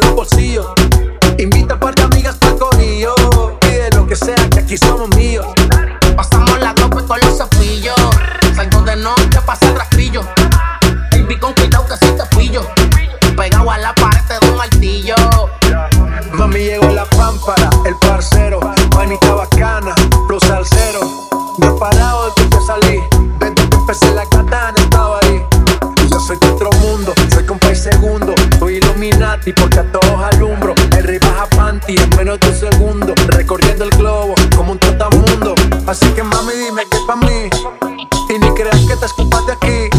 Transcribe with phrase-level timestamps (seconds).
[0.00, 0.66] los bolsillos.
[1.38, 3.14] Invita a par de amigas pa'l corillo.
[3.60, 5.46] Pide lo que sea, que aquí somos míos.
[6.16, 7.96] Pasamos la dope con los cepillos.
[8.54, 10.22] Salgo de noche, pasa rastrillo.
[11.12, 12.62] Baby, con cuidado que si te pillo.
[29.40, 30.74] Illuminati porque a todos alumbro.
[30.96, 35.54] El rey baja panty en menos de un segundo, recorriendo el globo como un trotamundo.
[35.86, 37.50] Así que mami dime que es pa' mí,
[38.28, 39.96] y ni creas que te escupas de aquí.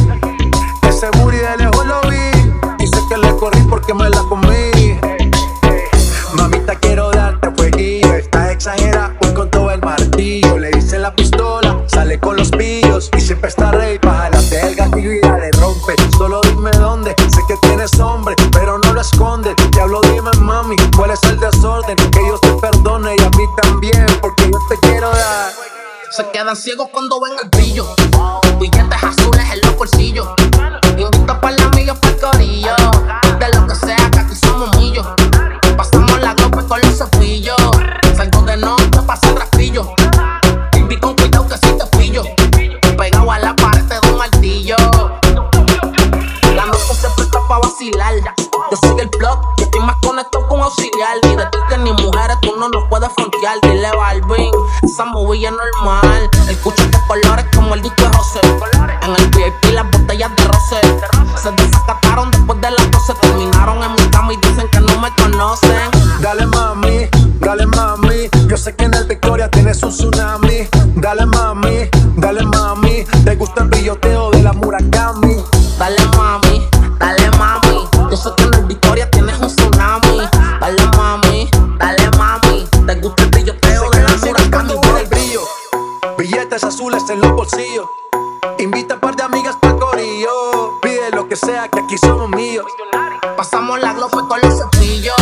[0.87, 4.99] Ese booty de lejos lo vi, y sé que le corrí porque me la comí.
[6.33, 8.13] Mamita, quiero darte fueguillo.
[8.13, 10.57] Estás exagera, voy con todo el martillo.
[10.57, 13.09] Le hice la pistola, sale con los pillos.
[13.17, 15.95] Y siempre está rey, baja la el gatillo y le rompe.
[16.17, 16.41] Solo
[19.01, 19.55] pero no lo escondes.
[19.71, 21.95] Diablo, dime, mami, cuál es el desorden.
[21.95, 25.51] Que Dios te perdone y a mí también, porque yo te quiero dar.
[26.11, 27.87] Se quedan ciegos cuando ven el brillo.
[28.59, 30.27] Billetes azules en los bolsillos.
[30.97, 32.75] Invita para la amiga para corillo.
[33.39, 35.07] De lo que sea, que aquí somos millos.
[35.77, 37.40] Pasamos la glope con los cepillos.
[47.81, 51.17] Yo soy el plug, yo estoy más conectado con auxiliar.
[51.23, 53.59] Y de que ni mujeres tú no nos puedes frontear.
[53.63, 54.51] Dile Balvin,
[54.83, 56.29] esa movilla normal.
[56.47, 58.39] El cucho de colores como el disco de José.
[59.01, 60.79] En el VIP las botellas de roce.
[61.41, 63.13] Se desacataron después de las 12.
[63.15, 65.89] Terminaron en mi cama y dicen que no me conocen.
[66.21, 67.09] Dale mami,
[67.39, 68.29] dale mami.
[68.45, 70.67] Yo sé que en el Victoria tienes un tsunami.
[70.97, 73.05] Dale mami, dale mami.
[73.25, 74.00] Te gusta el brilloteo
[86.51, 87.85] billetes azules en los bolsillos.
[88.59, 90.79] Invita a par de amigas pa'l corillo.
[90.81, 92.65] Pide lo que sea, que aquí somos míos.
[93.37, 95.15] Pasamos la glofa con los cepillos.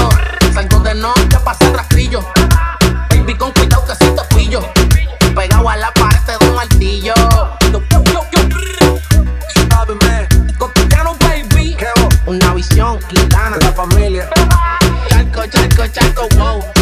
[0.53, 2.21] Salgo de noche a pasar rastrillo.
[3.09, 4.61] Baby, con cuidado que si te pillo.
[5.35, 7.13] Pegado a la pared de un martillo.
[10.57, 11.77] Cotidiano, baby.
[12.25, 13.57] Una visión gitana.
[13.61, 14.29] La familia.
[15.09, 16.78] Charco, charco, charco, wow.